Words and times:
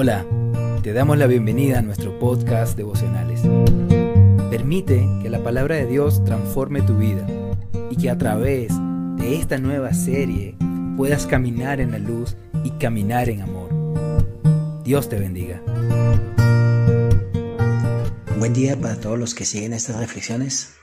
Hola, 0.00 0.24
te 0.84 0.92
damos 0.92 1.18
la 1.18 1.26
bienvenida 1.26 1.80
a 1.80 1.82
nuestro 1.82 2.20
podcast 2.20 2.76
devocionales. 2.76 3.40
Permite 4.48 5.04
que 5.20 5.28
la 5.28 5.42
palabra 5.42 5.74
de 5.74 5.86
Dios 5.86 6.24
transforme 6.24 6.82
tu 6.82 6.96
vida 6.96 7.26
y 7.90 7.96
que 7.96 8.08
a 8.08 8.16
través 8.16 8.72
de 9.16 9.34
esta 9.34 9.58
nueva 9.58 9.92
serie 9.94 10.54
puedas 10.96 11.26
caminar 11.26 11.80
en 11.80 11.90
la 11.90 11.98
luz 11.98 12.36
y 12.62 12.70
caminar 12.78 13.28
en 13.28 13.42
amor. 13.42 13.70
Dios 14.84 15.08
te 15.08 15.18
bendiga. 15.18 15.60
Buen 18.38 18.54
día 18.54 18.80
para 18.80 19.00
todos 19.00 19.18
los 19.18 19.34
que 19.34 19.44
siguen 19.44 19.72
estas 19.72 19.96
reflexiones 19.96 20.74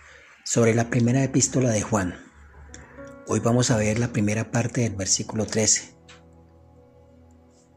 sobre 0.43 0.75
la 0.75 0.89
primera 0.89 1.23
epístola 1.23 1.69
de 1.69 1.81
Juan. 1.81 2.15
Hoy 3.27 3.39
vamos 3.39 3.71
a 3.71 3.77
ver 3.77 3.97
la 3.97 4.09
primera 4.09 4.51
parte 4.51 4.81
del 4.81 4.97
versículo 4.97 5.45
13. 5.45 5.95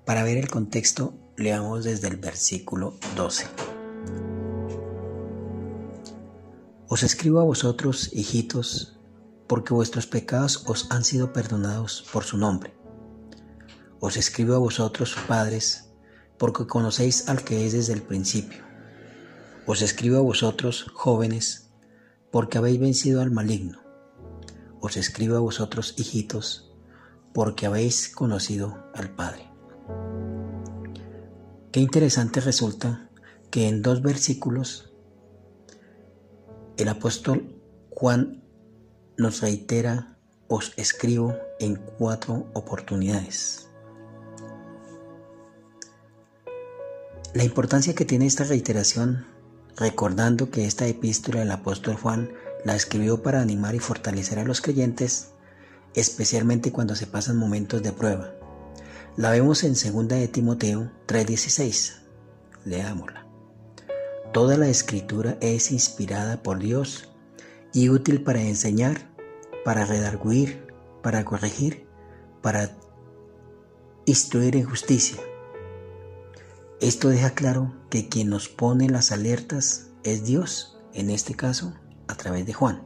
Para 0.05 0.24
ver 0.24 0.38
el 0.38 0.48
contexto, 0.48 1.27
leamos 1.38 1.84
desde 1.84 2.09
el 2.09 2.16
versículo 2.16 2.95
12. 3.16 3.47
Os 6.88 7.02
escribo 7.02 7.38
a 7.38 7.45
vosotros, 7.45 8.11
hijitos, 8.12 8.98
porque 9.47 9.73
vuestros 9.73 10.06
pecados 10.06 10.64
os 10.66 10.91
han 10.91 11.05
sido 11.05 11.33
perdonados 11.33 12.05
por 12.12 12.24
su 12.24 12.37
nombre. 12.37 12.74
Os 14.01 14.16
escribo 14.16 14.55
a 14.55 14.59
vosotros, 14.59 15.16
padres, 15.27 15.91
porque 16.38 16.66
conocéis 16.66 17.28
al 17.28 17.45
que 17.45 17.66
es 17.66 17.73
desde 17.73 17.92
el 17.92 18.02
principio. 18.02 18.64
Os 19.66 19.83
escribo 19.83 20.19
a 20.19 20.23
vosotros, 20.23 20.86
jóvenes, 20.95 21.70
porque 22.33 22.59
habéis 22.59 22.80
vencido 22.80 23.23
al 23.23 23.30
maligno. 23.30 23.80
Os 24.80 24.97
escribo 24.97 25.36
a 25.36 25.41
vosotros, 25.41 25.95
hijitos, 25.97 26.73
porque 27.33 27.66
habéis 27.66 28.09
conocido 28.09 28.91
al 28.95 29.14
Padre. 29.14 29.48
Qué 31.72 31.80
interesante 31.80 32.41
resulta 32.41 33.11
que 33.50 33.69
en 33.69 33.83
dos 33.83 34.00
versículos 34.00 34.91
el 36.78 36.88
apóstol 36.88 37.61
Juan 37.91 38.42
nos 39.19 39.42
reitera, 39.42 40.16
os 40.48 40.72
escribo 40.77 41.36
en 41.61 41.77
cuatro 41.77 42.46
oportunidades. 42.55 43.69
La 47.34 47.44
importancia 47.44 47.94
que 47.94 48.06
tiene 48.06 48.27
esta 48.27 48.44
reiteración, 48.44 49.27
recordando 49.77 50.50
que 50.50 50.64
esta 50.64 50.86
epístola 50.86 51.41
del 51.41 51.50
apóstol 51.50 51.96
Juan 51.96 52.30
la 52.64 52.77
escribió 52.77 53.22
para 53.22 53.42
animar 53.42 53.74
y 53.74 53.78
fortalecer 53.78 54.39
a 54.39 54.44
los 54.44 54.62
creyentes, 54.62 55.33
especialmente 55.94 56.72
cuando 56.72 56.94
se 56.94 57.06
pasan 57.06 57.36
momentos 57.36 57.83
de 57.83 57.92
prueba. 57.92 58.33
La 59.19 59.33
vemos 59.33 59.64
en 59.64 59.72
2 59.72 60.06
de 60.06 60.28
Timoteo 60.28 60.92
3:16. 61.06 62.02
Leámosla. 62.64 63.27
Toda 64.33 64.56
la 64.56 64.69
escritura 64.69 65.36
es 65.41 65.72
inspirada 65.72 66.41
por 66.41 66.61
Dios 66.61 67.08
y 67.72 67.89
útil 67.89 68.22
para 68.22 68.41
enseñar, 68.41 69.11
para 69.64 69.84
redarguir, 69.86 70.69
para 71.02 71.24
corregir, 71.24 71.84
para 72.42 72.78
instruir 74.06 74.55
en 74.55 74.66
justicia. 74.66 75.19
Esto 76.80 77.08
deja 77.08 77.30
claro 77.30 77.74
que 77.91 78.08
quien 78.08 78.30
nos 78.30 78.48
pone 78.48 78.89
las 78.89 79.11
alertas 79.11 79.89
es 80.05 80.22
Dios, 80.22 80.78
en 80.94 81.11
este 81.11 81.34
caso 81.34 81.74
a 82.06 82.14
través 82.14 82.46
de 82.46 82.52
Juan. 82.52 82.84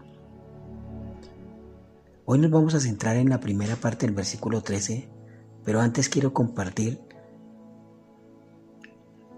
Hoy 2.24 2.38
nos 2.38 2.50
vamos 2.50 2.72
a 2.72 2.80
centrar 2.80 3.16
en 3.16 3.28
la 3.28 3.40
primera 3.40 3.76
parte 3.76 4.06
del 4.06 4.14
versículo 4.14 4.62
13 4.62 5.11
pero 5.64 5.80
antes 5.80 6.08
quiero 6.08 6.32
compartir 6.32 7.00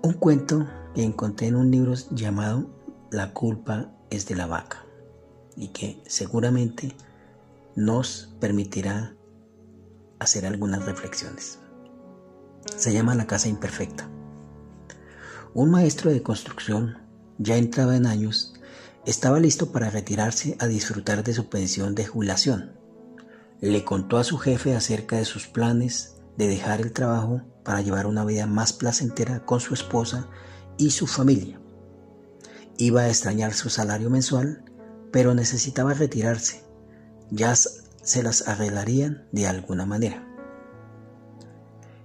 un 0.03 0.12
cuento 0.12 0.69
que 0.94 1.03
encontré 1.03 1.48
en 1.48 1.56
un 1.56 1.70
libro 1.70 1.94
llamado 2.11 2.70
La 3.11 3.33
culpa 3.33 3.91
es 4.10 4.26
de 4.26 4.34
la 4.34 4.47
vaca 4.47 4.84
y 5.56 5.69
que 5.69 6.03
seguramente 6.06 6.94
nos 7.76 8.34
permitirá 8.41 9.15
hacer 10.19 10.47
algunas 10.47 10.84
reflexiones. 10.84 11.59
Se 12.76 12.93
llama 12.93 13.15
La 13.15 13.26
casa 13.26 13.49
imperfecta. 13.49 14.09
Un 15.54 15.70
maestro 15.70 16.10
de 16.10 16.22
construcción, 16.22 16.99
ya 17.38 17.56
entraba 17.56 17.97
en 17.97 18.06
años, 18.06 18.54
estaba 19.06 19.38
listo 19.38 19.72
para 19.72 19.91
retirarse 19.91 20.56
a 20.60 20.66
disfrutar 20.66 21.25
de 21.25 21.34
su 21.34 21.49
pensión 21.49 21.94
de 21.94 22.06
jubilación. 22.06 22.84
Le 23.64 23.82
contó 23.82 24.19
a 24.19 24.25
su 24.25 24.36
jefe 24.36 24.76
acerca 24.76 25.16
de 25.16 25.25
sus 25.25 25.47
planes 25.47 26.16
de 26.36 26.48
dejar 26.48 26.82
el 26.82 26.92
trabajo 26.92 27.41
para 27.62 27.80
llevar 27.80 28.06
una 28.06 28.22
vida 28.22 28.47
más 28.47 28.75
placentera 28.75 29.47
con 29.47 29.58
su 29.58 29.72
esposa 29.72 30.28
y 30.76 30.91
su 30.91 31.06
familia. 31.06 31.58
Iba 32.76 33.00
a 33.00 33.08
extrañar 33.08 33.54
su 33.54 33.70
salario 33.70 34.10
mensual, 34.10 34.62
pero 35.10 35.32
necesitaba 35.32 35.94
retirarse. 35.94 36.62
Ya 37.30 37.54
se 37.56 38.22
las 38.22 38.47
arreglarían 38.48 39.26
de 39.32 39.47
alguna 39.47 39.86
manera. 39.86 40.28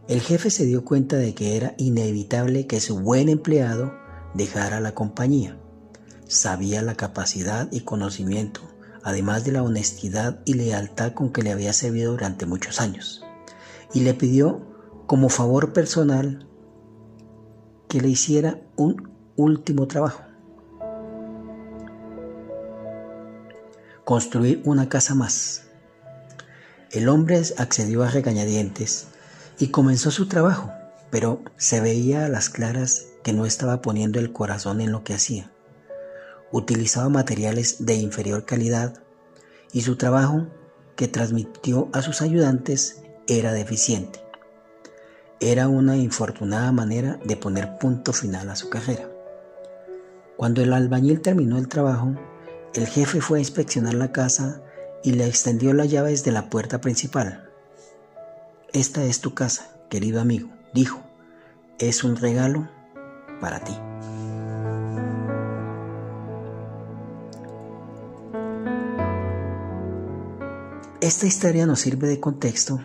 El 0.08 0.22
jefe 0.22 0.52
se 0.52 0.64
dio 0.64 0.86
cuenta 0.86 1.18
de 1.18 1.36
que 1.36 1.58
era 1.58 1.76
inevitable 1.78 2.68
que 2.68 2.80
su 2.80 3.02
buen 3.02 3.28
empleado 3.28 3.94
dejara 4.34 4.80
la 4.80 4.94
compañía. 4.96 5.60
Sabía 6.26 6.82
la 6.82 6.96
capacidad 6.96 7.68
y 7.70 7.82
conocimiento, 7.82 8.62
además 9.10 9.44
de 9.44 9.52
la 9.52 9.64
honestidad 9.64 10.40
y 10.46 10.54
lealtad 10.54 11.14
con 11.14 11.32
que 11.32 11.42
le 11.42 11.52
había 11.52 11.74
servido 11.74 12.12
durante 12.12 12.46
muchos 12.46 12.80
años 12.80 13.26
y 13.94 14.02
le 14.02 14.14
pidió 14.14 14.62
como 15.08 15.30
favor 15.30 15.74
personal 15.74 16.48
que 17.88 18.00
le 18.02 18.10
hiciera 18.10 18.62
un 18.76 19.10
último 19.36 19.88
trabajo. 19.88 20.24
Construir 24.06 24.62
una 24.66 24.90
casa 24.90 25.16
más. 25.16 25.64
El 26.92 27.10
hombre 27.10 27.42
accedió 27.58 28.04
a 28.04 28.10
regañadientes 28.10 29.08
y 29.60 29.68
comenzó 29.68 30.12
su 30.12 30.28
trabajo, 30.28 30.72
pero 31.10 31.42
se 31.58 31.82
veía 31.82 32.26
a 32.26 32.30
las 32.30 32.50
claras 32.50 33.08
que 33.24 33.34
no 33.34 33.46
estaba 33.46 33.82
poniendo 33.82 34.20
el 34.20 34.32
corazón 34.32 34.82
en 34.82 34.92
lo 34.92 35.04
que 35.04 35.14
hacía. 35.14 35.52
Utilizaba 36.52 37.10
materiales 37.10 37.86
de 37.86 37.96
inferior 37.96 38.46
calidad 38.46 39.04
y 39.72 39.82
su 39.82 39.98
trabajo, 39.98 40.48
que 40.96 41.08
transmitió 41.08 41.90
a 41.94 42.02
sus 42.02 42.22
ayudantes, 42.22 43.02
era 43.28 43.54
deficiente. 43.54 44.20
Era 45.40 45.68
una 45.68 45.96
infortunada 45.96 46.72
manera 46.72 47.20
de 47.24 47.38
poner 47.38 47.78
punto 47.78 48.12
final 48.12 48.50
a 48.50 48.56
su 48.56 48.70
carrera. 48.70 49.10
Cuando 50.36 50.62
el 50.62 50.74
albañil 50.74 51.22
terminó 51.22 51.58
el 51.58 51.68
trabajo, 51.68 52.16
el 52.74 52.88
jefe 52.88 53.22
fue 53.22 53.38
a 53.38 53.42
inspeccionar 53.42 53.94
la 53.94 54.12
casa 54.12 54.62
y 55.04 55.14
le 55.14 55.28
extendió 55.28 55.74
las 55.74 55.90
llaves 55.90 56.24
de 56.24 56.32
la 56.32 56.50
puerta 56.50 56.82
principal. 56.82 57.50
Esta 58.74 59.04
es 59.04 59.22
tu 59.22 59.34
casa, 59.34 59.78
querido 59.90 60.22
amigo, 60.22 60.50
dijo. 60.74 61.02
Es 61.80 62.04
un 62.04 62.18
regalo 62.18 62.70
para 63.40 63.64
ti. 63.64 63.74
Esta 71.02 71.28
historia 71.28 71.66
nos 71.66 71.80
sirve 71.80 72.10
de 72.10 72.20
contexto 72.20 72.82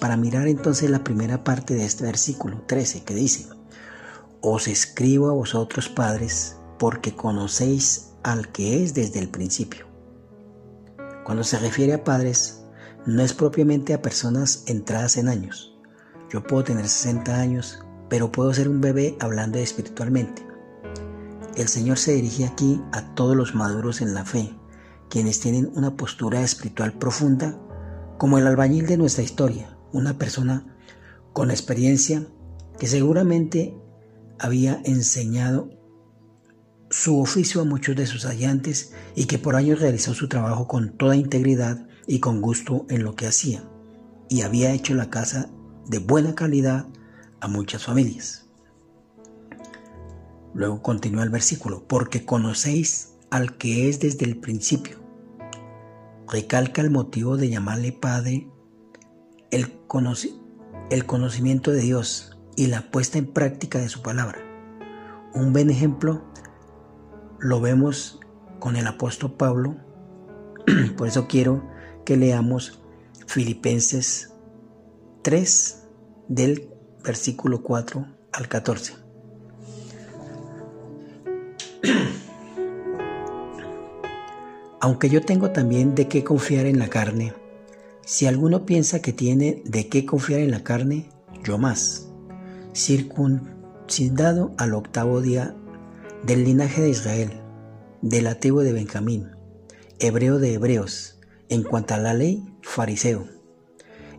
para 0.00 0.16
mirar 0.16 0.46
entonces 0.46 0.88
la 0.88 1.02
primera 1.02 1.42
parte 1.42 1.74
de 1.74 1.84
este 1.84 2.04
versículo 2.04 2.62
13 2.68 3.02
que 3.02 3.12
dice, 3.12 3.48
Os 4.40 4.68
escribo 4.68 5.28
a 5.28 5.32
vosotros 5.32 5.88
padres 5.88 6.54
porque 6.78 7.16
conocéis 7.16 8.10
al 8.22 8.52
que 8.52 8.84
es 8.84 8.94
desde 8.94 9.18
el 9.18 9.30
principio. 9.30 9.86
Cuando 11.24 11.42
se 11.42 11.58
refiere 11.58 11.94
a 11.94 12.04
padres, 12.04 12.62
no 13.04 13.20
es 13.20 13.34
propiamente 13.34 13.94
a 13.94 14.00
personas 14.00 14.62
entradas 14.66 15.16
en 15.16 15.26
años. 15.26 15.76
Yo 16.30 16.44
puedo 16.44 16.62
tener 16.62 16.86
60 16.86 17.34
años, 17.34 17.80
pero 18.08 18.30
puedo 18.30 18.54
ser 18.54 18.68
un 18.68 18.80
bebé 18.80 19.16
hablando 19.18 19.58
espiritualmente. 19.58 20.46
El 21.56 21.66
Señor 21.66 21.98
se 21.98 22.12
dirige 22.12 22.44
aquí 22.44 22.80
a 22.92 23.12
todos 23.16 23.34
los 23.34 23.56
maduros 23.56 24.02
en 24.02 24.14
la 24.14 24.24
fe, 24.24 24.54
quienes 25.08 25.40
tienen 25.40 25.70
una 25.74 25.96
postura 25.96 26.42
espiritual 26.42 26.92
profunda, 26.92 27.58
como 28.18 28.38
el 28.38 28.46
albañil 28.46 28.86
de 28.86 28.96
nuestra 28.96 29.22
historia, 29.22 29.76
una 29.92 30.18
persona 30.18 30.76
con 31.32 31.50
experiencia 31.50 32.26
que 32.78 32.86
seguramente 32.86 33.74
había 34.38 34.80
enseñado 34.84 35.70
su 36.90 37.20
oficio 37.20 37.60
a 37.60 37.64
muchos 37.64 37.96
de 37.96 38.06
sus 38.06 38.24
hallantes 38.24 38.92
y 39.14 39.26
que 39.26 39.38
por 39.38 39.56
años 39.56 39.80
realizó 39.80 40.14
su 40.14 40.28
trabajo 40.28 40.66
con 40.66 40.96
toda 40.96 41.16
integridad 41.16 41.86
y 42.06 42.20
con 42.20 42.40
gusto 42.40 42.86
en 42.88 43.04
lo 43.04 43.14
que 43.14 43.26
hacía, 43.26 43.62
y 44.28 44.42
había 44.42 44.72
hecho 44.72 44.94
la 44.94 45.10
casa 45.10 45.50
de 45.86 45.98
buena 45.98 46.34
calidad 46.34 46.86
a 47.40 47.48
muchas 47.48 47.84
familias. 47.84 48.46
Luego 50.54 50.82
continúa 50.82 51.22
el 51.22 51.30
versículo, 51.30 51.86
porque 51.86 52.24
conocéis 52.24 53.14
al 53.30 53.56
que 53.56 53.88
es 53.88 54.00
desde 54.00 54.24
el 54.24 54.38
principio. 54.38 54.98
Recalca 56.30 56.82
el 56.82 56.90
motivo 56.90 57.36
de 57.36 57.48
llamarle 57.48 57.92
Padre 57.92 58.48
el, 59.50 59.72
el 60.90 61.06
conocimiento 61.06 61.70
de 61.70 61.80
Dios 61.80 62.38
y 62.56 62.66
la 62.66 62.90
puesta 62.90 63.18
en 63.18 63.32
práctica 63.32 63.78
de 63.78 63.88
su 63.88 64.02
palabra. 64.02 64.38
Un 65.34 65.52
buen 65.52 65.70
ejemplo 65.70 66.24
lo 67.38 67.60
vemos 67.60 68.20
con 68.58 68.76
el 68.76 68.86
apóstol 68.86 69.34
Pablo. 69.34 69.76
Por 70.96 71.08
eso 71.08 71.28
quiero 71.28 71.62
que 72.04 72.16
leamos 72.16 72.82
Filipenses 73.26 74.32
3 75.22 75.88
del 76.28 76.70
versículo 77.04 77.62
4 77.62 78.06
al 78.32 78.48
14. 78.48 79.07
Aunque 84.80 85.08
yo 85.08 85.22
tengo 85.22 85.50
también 85.50 85.94
de 85.94 86.06
qué 86.06 86.22
confiar 86.22 86.66
en 86.66 86.78
la 86.78 86.88
carne, 86.88 87.34
si 88.04 88.26
alguno 88.26 88.64
piensa 88.64 89.02
que 89.02 89.12
tiene 89.12 89.62
de 89.64 89.88
qué 89.88 90.06
confiar 90.06 90.40
en 90.40 90.52
la 90.52 90.62
carne, 90.62 91.10
yo 91.42 91.58
más. 91.58 92.08
Circuncidado 92.74 94.54
al 94.56 94.74
octavo 94.74 95.20
día 95.20 95.54
del 96.24 96.44
linaje 96.44 96.80
de 96.80 96.90
Israel, 96.90 97.32
del 98.02 98.28
ateo 98.28 98.60
de 98.60 98.72
Benjamín, 98.72 99.30
hebreo 99.98 100.38
de 100.38 100.54
hebreos, 100.54 101.18
en 101.48 101.64
cuanto 101.64 101.94
a 101.94 101.98
la 101.98 102.14
ley, 102.14 102.44
fariseo, 102.62 103.26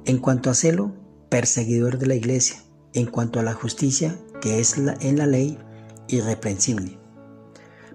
en 0.05 0.17
cuanto 0.17 0.49
a 0.49 0.53
celo, 0.53 0.93
perseguidor 1.29 1.99
de 1.99 2.07
la 2.07 2.15
iglesia, 2.15 2.57
en 2.93 3.05
cuanto 3.05 3.39
a 3.39 3.43
la 3.43 3.53
justicia, 3.53 4.19
que 4.41 4.59
es 4.59 4.75
en 4.77 5.17
la 5.17 5.25
ley, 5.25 5.57
irreprensible. 6.09 6.99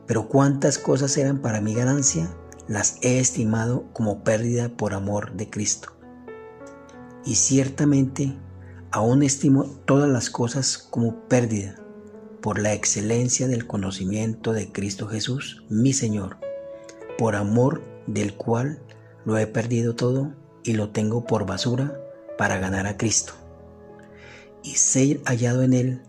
Pero 0.07 0.29
cuántas 0.29 0.79
cosas 0.79 1.17
eran 1.19 1.43
para 1.43 1.61
mi 1.61 1.75
ganancia, 1.75 2.35
las 2.69 2.99
he 3.03 3.19
estimado 3.19 3.85
como 3.93 4.25
pérdida 4.25 4.71
por 4.71 4.95
amor 4.95 5.33
de 5.33 5.51
Cristo. 5.51 5.93
Y 7.25 7.37
ciertamente 7.37 8.37
aún 8.91 9.23
estimo 9.23 9.65
todas 9.85 10.09
las 10.09 10.31
cosas 10.31 10.79
como 10.79 11.29
pérdida 11.29 11.77
por 12.41 12.59
la 12.59 12.75
excelencia 12.75 13.49
del 13.49 13.67
conocimiento 13.67 14.53
de 14.53 14.71
Cristo 14.71 15.09
Jesús, 15.09 15.65
mi 15.69 15.93
Señor, 15.93 16.37
por 17.19 17.37
amor 17.37 17.83
del 18.07 18.35
cual 18.35 18.81
lo 19.25 19.39
he 19.39 19.47
perdido 19.47 19.95
todo 19.95 20.35
y 20.63 20.75
lo 20.75 20.91
tengo 20.91 21.25
por 21.25 21.47
basura 21.47 21.99
para 22.37 22.59
ganar 22.59 22.87
a 22.87 22.97
Cristo. 22.97 23.33
Y 24.63 24.77
ser 24.77 25.21
hallado 25.25 25.63
en 25.63 25.73
Él, 25.73 26.03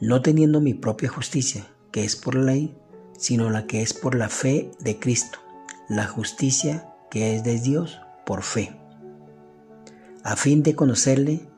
no 0.00 0.22
teniendo 0.22 0.60
mi 0.60 0.74
propia 0.74 1.08
justicia, 1.08 1.66
que 1.90 2.04
es 2.04 2.16
por 2.16 2.34
la 2.34 2.52
ley, 2.52 2.76
sino 3.18 3.50
la 3.50 3.66
que 3.66 3.82
es 3.82 3.94
por 3.94 4.14
la 4.14 4.28
fe 4.28 4.70
de 4.80 4.98
Cristo, 4.98 5.38
la 5.88 6.06
justicia 6.06 6.92
que 7.10 7.36
es 7.36 7.44
de 7.44 7.60
Dios 7.60 8.00
por 8.24 8.42
fe, 8.42 8.76
a 10.24 10.34
fin 10.34 10.64
de 10.64 10.74
conocerle 10.74 11.48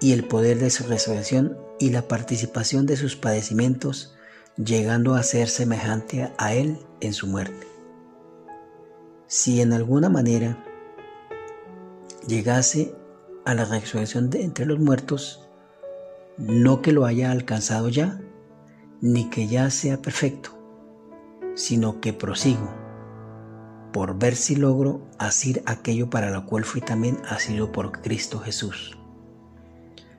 y 0.00 0.12
el 0.12 0.24
poder 0.24 0.58
de 0.58 0.68
su 0.68 0.84
resurrección 0.84 1.56
y 1.78 1.90
la 1.90 2.02
participación 2.08 2.84
de 2.84 2.96
sus 2.96 3.16
padecimientos, 3.16 4.14
llegando 4.56 5.14
a 5.14 5.22
ser 5.22 5.48
semejante 5.48 6.30
a 6.36 6.52
Él 6.52 6.78
en 7.00 7.14
su 7.14 7.26
muerte. 7.26 7.66
Si 9.26 9.62
en 9.62 9.72
alguna 9.72 10.10
manera 10.10 10.62
llegase 12.26 12.94
a 13.46 13.54
la 13.54 13.64
resurrección 13.64 14.28
de 14.28 14.42
entre 14.42 14.66
los 14.66 14.78
muertos, 14.78 15.48
no 16.36 16.82
que 16.82 16.92
lo 16.92 17.06
haya 17.06 17.30
alcanzado 17.30 17.88
ya, 17.88 18.20
ni 19.00 19.30
que 19.30 19.46
ya 19.46 19.70
sea 19.70 20.02
perfecto, 20.02 20.50
sino 21.54 22.00
que 22.00 22.12
prosigo 22.12 22.87
por 23.92 24.18
ver 24.18 24.36
si 24.36 24.56
logro 24.56 25.06
hacer 25.18 25.62
aquello 25.66 26.10
para 26.10 26.30
lo 26.30 26.46
cual 26.46 26.64
fui 26.64 26.80
también 26.80 27.18
asido 27.28 27.72
por 27.72 28.00
Cristo 28.02 28.38
Jesús. 28.38 28.98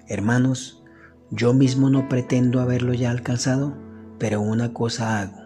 Hermanos, 0.08 0.84
yo 1.32 1.54
mismo 1.54 1.90
no 1.90 2.10
pretendo 2.10 2.60
haberlo 2.60 2.94
ya 2.94 3.12
alcanzado, 3.12 3.78
pero 4.18 4.42
una 4.42 4.74
cosa 4.74 5.20
hago, 5.20 5.42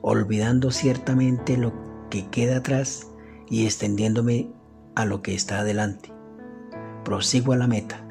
olvidando 0.00 0.70
ciertamente 0.70 1.56
lo 1.56 1.72
que 2.08 2.28
queda 2.28 2.58
atrás 2.58 3.06
y 3.48 3.66
extendiéndome 3.66 4.50
a 4.94 5.04
lo 5.04 5.22
que 5.22 5.34
está 5.34 5.60
adelante. 5.60 6.12
Prosigo 7.04 7.52
a 7.52 7.56
la 7.56 7.66
meta, 7.66 8.06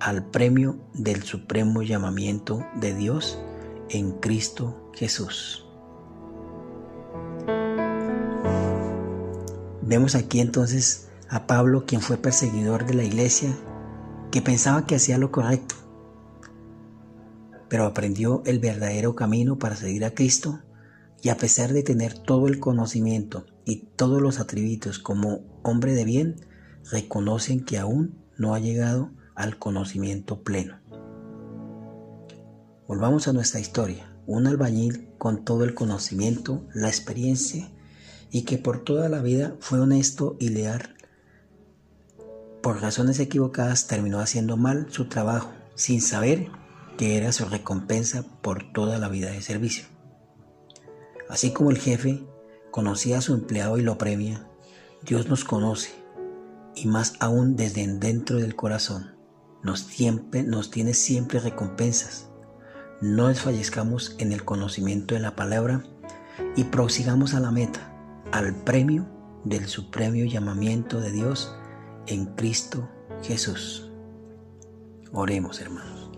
al 0.00 0.24
premio 0.24 0.78
del 0.94 1.22
supremo 1.22 1.82
llamamiento 1.82 2.64
de 2.76 2.94
Dios 2.94 3.38
en 3.90 4.12
Cristo 4.12 4.90
Jesús. 4.94 5.63
Vemos 9.86 10.14
aquí 10.14 10.40
entonces 10.40 11.08
a 11.28 11.46
Pablo, 11.46 11.84
quien 11.86 12.00
fue 12.00 12.16
perseguidor 12.16 12.86
de 12.86 12.94
la 12.94 13.04
iglesia, 13.04 13.54
que 14.30 14.40
pensaba 14.40 14.86
que 14.86 14.94
hacía 14.94 15.18
lo 15.18 15.30
correcto, 15.30 15.74
pero 17.68 17.84
aprendió 17.84 18.42
el 18.46 18.60
verdadero 18.60 19.14
camino 19.14 19.58
para 19.58 19.76
seguir 19.76 20.06
a 20.06 20.14
Cristo 20.14 20.60
y 21.20 21.28
a 21.28 21.36
pesar 21.36 21.74
de 21.74 21.82
tener 21.82 22.14
todo 22.14 22.48
el 22.48 22.60
conocimiento 22.60 23.44
y 23.66 23.88
todos 23.96 24.22
los 24.22 24.40
atributos 24.40 24.98
como 24.98 25.42
hombre 25.62 25.92
de 25.92 26.04
bien, 26.04 26.36
reconocen 26.90 27.62
que 27.64 27.78
aún 27.78 28.14
no 28.38 28.54
ha 28.54 28.60
llegado 28.60 29.10
al 29.34 29.58
conocimiento 29.58 30.42
pleno. 30.42 30.78
Volvamos 32.88 33.28
a 33.28 33.32
nuestra 33.34 33.60
historia. 33.60 34.10
Un 34.26 34.46
albañil 34.46 35.10
con 35.18 35.44
todo 35.44 35.64
el 35.64 35.74
conocimiento, 35.74 36.64
la 36.72 36.88
experiencia 36.88 37.70
y 38.30 38.42
que 38.42 38.58
por 38.58 38.84
toda 38.84 39.08
la 39.08 39.22
vida 39.22 39.54
fue 39.60 39.80
honesto 39.80 40.36
y 40.38 40.48
leal, 40.50 40.94
por 42.64 42.80
razones 42.80 43.20
equivocadas 43.20 43.86
terminó 43.88 44.20
haciendo 44.20 44.56
mal 44.56 44.86
su 44.88 45.04
trabajo 45.04 45.52
sin 45.74 46.00
saber 46.00 46.48
que 46.96 47.18
era 47.18 47.30
su 47.30 47.44
recompensa 47.44 48.24
por 48.40 48.72
toda 48.72 48.98
la 48.98 49.08
vida 49.08 49.30
de 49.30 49.42
servicio. 49.42 49.84
Así 51.28 51.52
como 51.52 51.70
el 51.70 51.78
jefe 51.78 52.24
conocía 52.70 53.18
a 53.18 53.20
su 53.20 53.34
empleado 53.34 53.76
y 53.76 53.82
lo 53.82 53.98
premia, 53.98 54.48
Dios 55.02 55.28
nos 55.28 55.44
conoce 55.44 55.90
y 56.74 56.86
más 56.86 57.12
aún 57.20 57.54
desde 57.54 57.86
dentro 57.86 58.38
del 58.38 58.56
corazón. 58.56 59.14
Nos, 59.62 59.80
siempre, 59.80 60.42
nos 60.42 60.70
tiene 60.70 60.94
siempre 60.94 61.40
recompensas. 61.40 62.30
No 63.02 63.28
desfallezcamos 63.28 64.16
en 64.18 64.32
el 64.32 64.44
conocimiento 64.44 65.14
de 65.14 65.20
la 65.20 65.36
palabra 65.36 65.84
y 66.56 66.64
prosigamos 66.64 67.34
a 67.34 67.40
la 67.40 67.50
meta, 67.50 67.93
al 68.32 68.54
premio 68.54 69.06
del 69.44 69.66
supremo 69.66 70.24
llamamiento 70.24 71.00
de 71.00 71.12
Dios 71.12 71.54
en 72.06 72.26
Cristo 72.34 72.88
Jesús. 73.22 73.90
Oremos, 75.12 75.60
hermanos. 75.60 76.10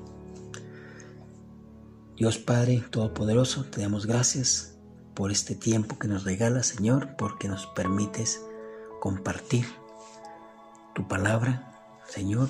Dios 2.17 2.39
Padre 2.39 2.83
Todopoderoso, 2.91 3.65
te 3.65 3.83
damos 3.83 4.07
gracias 4.07 4.79
por 5.15 5.31
este 5.31 5.55
tiempo 5.55 5.99
que 5.99 6.09
nos 6.09 6.25
regalas, 6.25 6.67
Señor, 6.69 7.17
porque 7.17 7.49
nos 7.49 7.67
permites 7.67 8.43
compartir 9.01 9.67
tu 10.95 11.07
palabra, 11.07 12.01
Señor, 12.07 12.49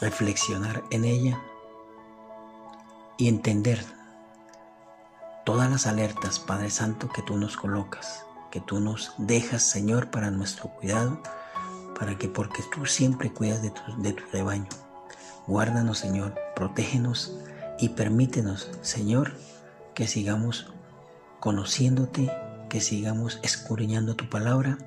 reflexionar 0.00 0.82
en 0.90 1.04
ella 1.04 1.40
y 3.16 3.28
entender 3.28 3.84
todas 5.46 5.70
las 5.70 5.86
alertas, 5.86 6.38
Padre 6.38 6.68
Santo, 6.68 7.08
que 7.08 7.22
tú 7.22 7.38
nos 7.38 7.56
colocas, 7.56 8.26
que 8.50 8.60
tú 8.60 8.80
nos 8.80 9.12
dejas, 9.18 9.62
Señor, 9.62 10.10
para 10.10 10.30
nuestro 10.30 10.68
cuidado, 10.68 11.20
para 11.98 12.16
que 12.16 12.28
porque 12.28 12.62
tú 12.74 12.86
siempre 12.86 13.32
cuidas 13.32 13.62
de 13.62 13.70
tu, 13.70 13.80
de 14.02 14.12
tu 14.12 14.24
rebaño. 14.32 14.68
Guárdanos, 15.46 15.98
Señor, 15.98 16.34
protégenos 16.54 17.36
y 17.78 17.90
permítenos, 17.90 18.70
Señor, 18.82 19.32
que 19.94 20.06
sigamos 20.06 20.72
conociéndote, 21.40 22.30
que 22.68 22.80
sigamos 22.80 23.40
escudriñando 23.42 24.14
tu 24.14 24.28
palabra 24.28 24.78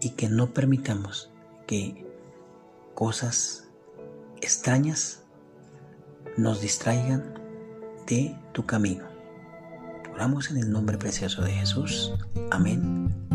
y 0.00 0.10
que 0.10 0.28
no 0.28 0.52
permitamos 0.52 1.30
que 1.66 2.06
cosas 2.94 3.64
extrañas 4.40 5.22
nos 6.36 6.60
distraigan 6.60 7.34
de 8.06 8.36
tu 8.52 8.66
camino. 8.66 9.15
Oramos 10.16 10.50
en 10.50 10.56
el 10.56 10.70
nombre 10.72 10.96
precioso 10.96 11.42
de 11.42 11.52
Jesús. 11.52 12.10
Amén 12.50 13.25